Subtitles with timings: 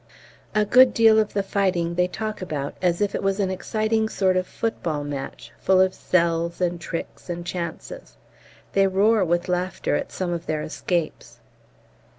[0.55, 4.09] A good deal of the fighting they talk about as if it was an exciting
[4.09, 8.17] sort of football match, full of sells and tricks and chances.
[8.73, 11.37] They roar with laughter at some of their escapes.